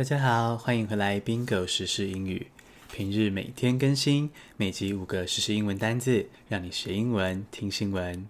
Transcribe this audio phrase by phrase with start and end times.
[0.00, 2.46] 大家好，欢迎回来 Bingo 时事英语。
[2.90, 8.26] 平日每天更新，每集五个实时英文单字，让你学英文听新闻。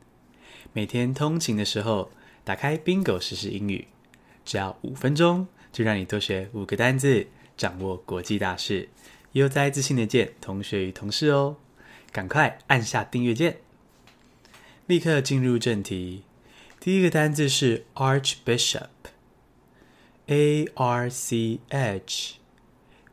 [0.72, 2.10] 每天通勤的时候，
[2.42, 3.86] 打开 Bingo 时事英语，
[4.44, 8.88] 只要五分钟，就让你多学五个单字，掌握国际大事，
[9.34, 11.54] 悠哉自信的见同学与同事哦。
[12.10, 13.58] 赶快按下订阅键。
[14.88, 16.24] 立刻进入正题，
[16.80, 18.88] 第一个单字是 Archbishop。
[20.29, 22.35] A R C H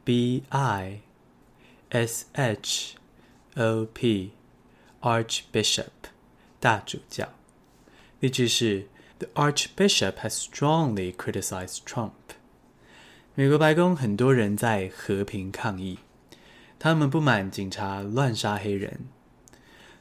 [0.04, 1.00] B I
[1.90, 2.94] S H
[3.56, 4.32] O P，Archbishop，
[6.58, 7.28] 大主教。
[8.20, 12.12] 例句是：The Archbishop has strongly criticized Trump。
[13.34, 15.98] 美国白宫很多人在和平抗议，
[16.78, 19.08] 他们不满警察乱杀黑人，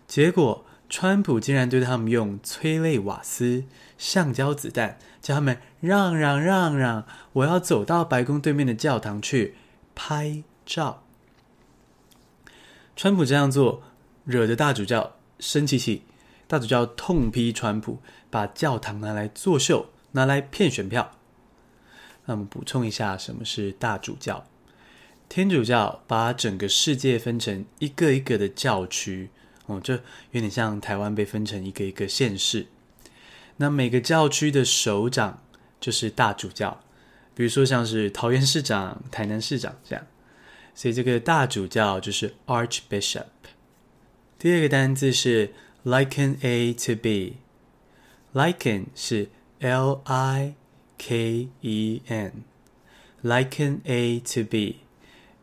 [0.08, 0.66] 结果。
[0.89, 3.65] 川普竟然对他们用催泪瓦斯、
[3.99, 9.57] 橡胶子弹，叫他们让让让让，我要走到白宫对面的教堂去
[9.95, 11.03] 拍照。
[12.95, 13.83] 川普这样做，
[14.25, 16.05] 惹得大主教生气气，
[16.47, 17.99] 大主教痛批川普，
[18.31, 21.11] 把教堂拿来作秀，拿来骗选票。
[22.27, 24.47] 那我们补充一下，什么是大主教？
[25.29, 29.31] 天主教把整个世界分成一个一个的教区。
[29.67, 29.95] 哦，这
[30.31, 32.67] 有点像台湾被分成一个一个县市，
[33.57, 35.43] 那每个教区的首长
[35.81, 36.81] 就是大主教，
[37.35, 40.07] 比如说像是桃园市长、台南市长这样，
[40.75, 43.25] 所以这个大主教就是 Archbishop。
[44.39, 45.53] 第二个单字是
[45.85, 49.31] liken A to B，liken 是
[49.61, 50.55] L I
[50.99, 54.81] K E N，liken A to B，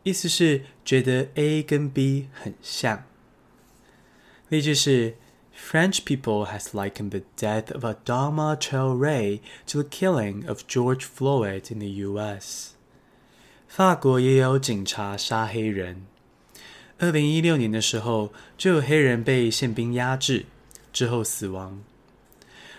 [0.04, 3.04] 意思是觉得 A 跟 B 很像。
[4.54, 5.16] 例句是
[5.52, 11.80] ：French people has likened the death of Adama Traoré to the killing of George Floyd in
[11.80, 12.74] the U.S.
[13.66, 16.06] 法国也有警察杀黑人。
[17.00, 20.46] 二零一六年的时候，就有黑人被宪兵压制
[20.92, 21.82] 之后死亡。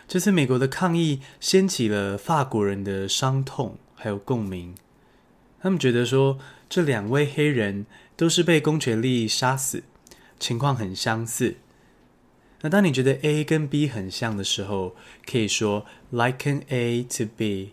[0.08, 4.74] 这次美国的抗议掀起了法国人的伤痛还有共鸣。
[5.59, 7.85] 他们觉得说，这两位黑人
[8.16, 9.84] 都是被公权力杀死，
[10.40, 11.58] 情况很相似。
[12.65, 17.73] 那当你觉得 A 跟 B 很像的时候，可以说 liken A to B。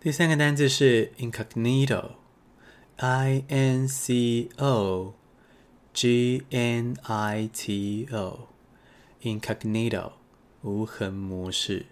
[0.00, 5.14] 第三个单字是 incognito，I N C O
[5.92, 10.12] G N I T O，incognito
[10.62, 11.86] 无痕模式。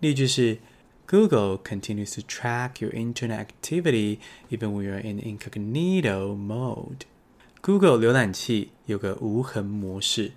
[0.00, 0.58] 例句是：
[1.06, 4.18] Google continues to track your internet activity
[4.50, 10.32] even when you're in incognito mode。Google 浏览器有个无痕模式。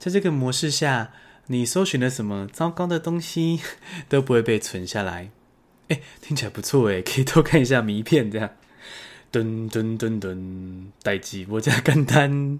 [0.00, 1.12] 在这个模式下，
[1.48, 3.60] 你搜寻了什么糟糕的东西
[4.08, 5.30] 都不会被存下来。
[5.88, 8.48] 哎，听起来不错哎， 可以多看一下谜片这样。
[9.30, 12.58] 噔噔噔噔，待机我加干单。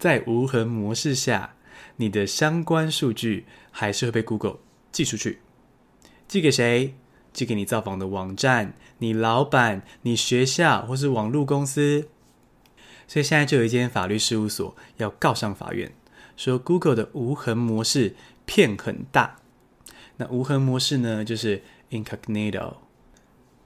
[0.00, 1.54] 在无痕模式下，
[1.98, 4.58] 你的相关数据还是会被 Google
[4.90, 5.38] 寄出去。
[6.26, 6.96] 寄给谁？
[7.32, 12.08] 寄给你造访的网站、你老板、你学校或是网络公司。
[13.06, 15.92] 所以现在就有一间法律事务所要告上法院。
[16.40, 18.14] 说 Google 的无痕模式
[18.46, 19.36] 骗很大，
[20.16, 22.76] 那无痕模式呢，就是 incognito。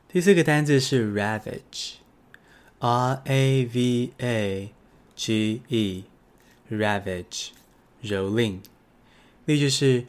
[0.08, 4.72] 第四个单字是 ravage，R A V A
[5.14, 7.50] G E，ravage，
[8.02, 8.58] 蹂躏。
[9.44, 10.06] 例句是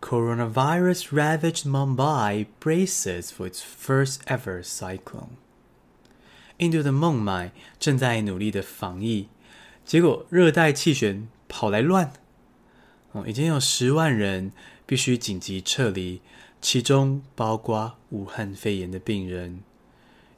[0.00, 5.36] Coronavirus ravaged Mumbai braces for its first ever cyclone。
[6.56, 9.28] 印度的孟买正在努力的防疫，
[9.84, 11.28] 结果热带气旋。
[11.48, 12.12] 跑来乱，
[13.12, 14.52] 哦，已经有十万人
[14.84, 16.20] 必须紧急撤离，
[16.60, 19.60] 其中包括武汉肺炎的病人。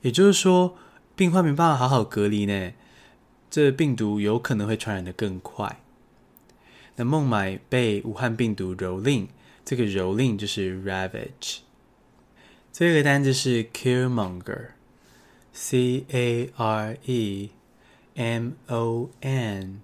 [0.02, 0.76] 也就是说，
[1.16, 2.72] 病患没办法好好隔离呢，
[3.50, 5.80] 这病毒有可能会传染得更快。
[6.96, 9.28] 那孟买被武汉病毒蹂躏，
[9.64, 11.58] 这个蹂躏就是 ravage。
[12.72, 17.50] 这个单字是 caremonger，C A R E
[18.14, 19.80] M O N。